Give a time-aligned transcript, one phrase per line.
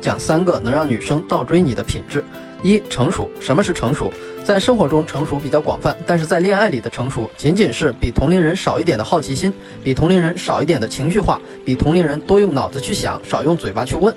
[0.00, 2.24] 讲三个能让女生倒追你的品质：
[2.62, 3.30] 一、成熟。
[3.40, 4.12] 什么是成熟？
[4.44, 9.52] 在生活中，成熟比较广泛，但是在恋爱里的成熟，仅仅是比同龄人少一点的好奇心，
[9.84, 14.12] 比同龄人少一点的情绪化，比同龄人多用脑子去想，少用嘴巴去问。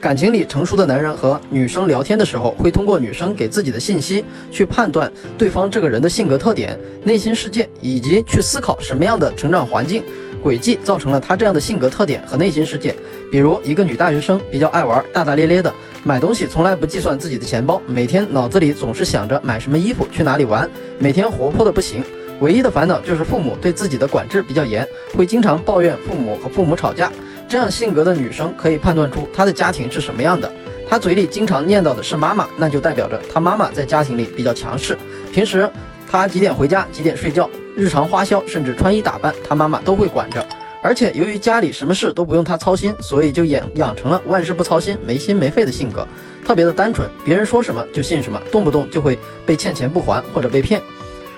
[0.00, 10.02] 感情里成熟的男人和女生聊天的时候，会通过女生给自己的信息去判断对方这个人的性格特点、内心世界，以及去思考什么样的成长环境。
[10.42, 12.94] 轨迹造成了他这样的性格特点和内心世界。
[13.30, 15.72] 比如，一个女大学生比较爱玩，大大咧咧的，
[16.04, 22.02] 买东西从来不计算自己的钱包，每天脑子里总是想着买什么衣服、去哪里玩，每天活泼的不行。
[22.40, 24.86] 唯一的烦恼就是父母对自己的管制比较严，
[25.16, 27.10] 会经常抱怨父母和父母吵架。
[27.48, 30.50] 这样性格的女生可以判断出她的家庭是什么样的。
[30.88, 34.96] 她嘴里经常念叨的是妈妈，那就代表着她妈妈在家庭里比较强势。
[35.32, 35.68] 平时
[36.10, 37.48] 她几点回家，几点睡觉。
[37.74, 40.46] 日常花销甚至穿衣打扮，她妈妈都会管着。
[40.86, 46.06] 而且由于家里什么事都不用他操心，所以就养养成了万事不操心、没心没肺的性格，
[46.46, 47.10] 特别的单纯。
[47.24, 50.80] 别人说什么就信什么，动不动就会被欠钱不还或者被骗。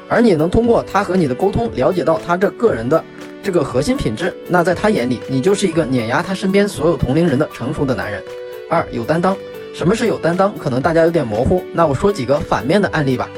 [0.06, 3.02] 而你能通过他和你的沟通了解到他这个人的
[3.42, 8.22] 这个核心品质，那在他眼里，你就是一个碾压他身边所有同龄人的成熟的男人。
[8.68, 9.34] 二有担当，
[9.72, 10.52] 什么是有担当？
[10.58, 13.30] 可能大家有点模糊，那我说几个反面的案例吧。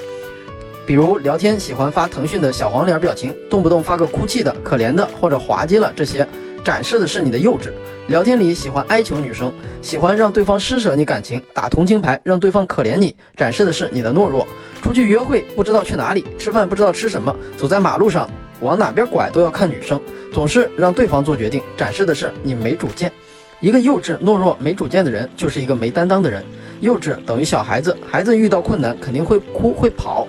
[0.90, 6.26] 比如聊天喜欢发腾讯的小黄脸表情，动不动发个哭泣的、可怜的或者滑稽了，这些
[6.64, 7.70] 展示的是你的幼稚。
[8.08, 14.44] 聊天里喜欢哀求女生，喜欢让对方施舍你感情，打同情牌让对方可怜你，展示的是你的懦弱。
[14.82, 20.00] 出去约会不知道去哪里，吃饭不知道吃什么，走在马路上往哪边拐都要看女生，
[20.32, 23.12] 总是让对方做决定，展示的是你没主见。
[23.60, 26.44] 一个幼稚、懦弱、没主见的人，就是一个没担当的人。
[26.80, 30.26] 幼稚等于小孩子，孩子遇到困难肯定会哭会跑。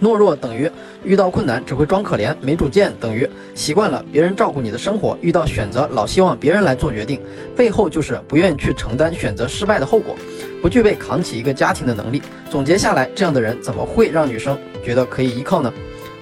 [0.00, 0.70] 懦弱等于
[1.04, 7.20] 遇到困难只会装可怜，没主见等于习惯了别人照顾你的生活，遇到选择老希望别人来做决定，
[7.54, 10.16] 背后就是不愿意去承担选择失败的后果，
[10.62, 12.22] 不具备扛起一个家庭的能力。
[12.50, 15.72] 总结下来，这样的人怎么会让女生觉得可以依靠呢？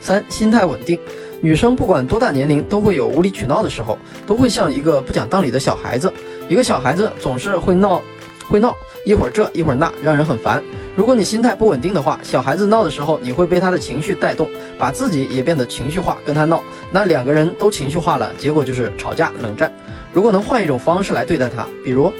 [0.01, 0.99] 三、心态稳定，
[1.41, 6.13] 女生不管多大年龄都会有无理取闹的时候，都会像一个不讲道理的小孩子，
[6.49, 8.01] 一个小孩子总是会闹，
[8.49, 10.63] 会闹一会儿这一会儿那，让人很烦。
[10.97, 14.49] 如果你心态不稳定的话，小孩子闹的时候，你会被他的情绪带动，
[14.79, 19.73] 把自己也变得情绪化，跟他闹，那两个人都情绪化了，结果就是吵架、冷战。
[20.13, 22.13] 如果能换一种方式来对待他，比如，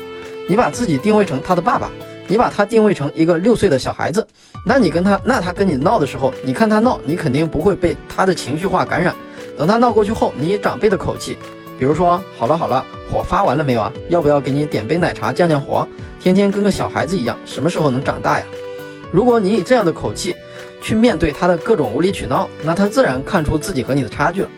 [0.49, 1.91] 你把自己定位成他的爸爸，
[2.29, 4.25] 你把他定位成一个六岁的小孩子，
[4.65, 9.15] 那你跟他，那他跟你闹的时候，你看他闹，你肯定不会被他的情绪化感染。
[9.57, 11.37] 等他闹过去后，你以长辈的口气，
[11.79, 13.93] 比如说，好了好了，火发完了没有啊？
[14.09, 15.87] 要不要给你点杯奶茶降降火？
[16.21, 18.45] 天天跟个小孩子一样，什么时候能长大呀？
[19.13, 20.35] 如果你以这样的口气
[20.83, 24.49] 去面对他的各种无理取闹，那他自然看出自己和你的差距了。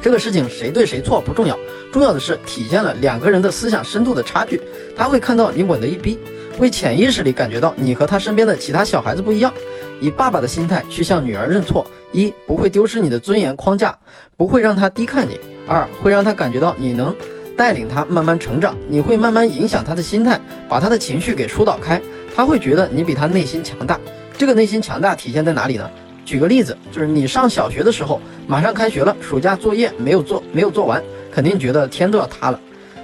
[0.00, 1.58] 这个事情谁对谁错不重要，
[1.92, 4.60] 重要的是体现了两个人的思想深度的差距。
[4.96, 6.18] 他会看到你稳得一逼，
[6.56, 9.52] 会潜意识里感觉到你和他身边的其他小孩子不一样。
[10.00, 13.98] 以爸爸的心态去向女儿认错，一不会丢失你的尊严框架，
[14.36, 15.34] 不会让他低看你；
[15.66, 17.14] 二会让他感觉到你能
[17.56, 22.00] 带领他慢慢成长，你会慢慢影响他的心态，把他的情绪给疏导开。
[22.32, 23.98] 他会觉得你比他内心强大，
[24.38, 25.90] 这个内心强大体现在哪里呢？
[26.24, 31.02] 举个例子，就是你上小学的时候，马上开学了，暑假作业没有做，没有做完，
[31.32, 32.60] 肯定觉得天都要塌了。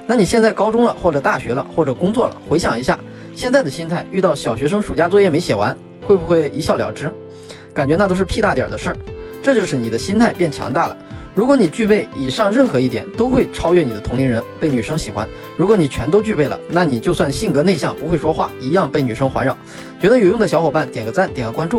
[0.07, 2.99] 那你现在高中了，或者大学了，或者工作了，回想一下
[3.35, 7.13] 现在的心态，遇到小学生暑假作业没写完，会不会一笑了之？
[7.73, 8.97] 感觉那都是屁大点儿的事儿。
[9.43, 10.97] 这就是你的心态变强大了。
[11.33, 15.27] 如果你具备以上任何一点，都会超越你的同龄人，被女生喜欢。
[15.57, 19.57] 如果你全都具备了，那你就算性格内向，不会说话，一样被女生环绕。
[20.01, 21.79] 觉得有用的小伙伴，点个赞，点个关注。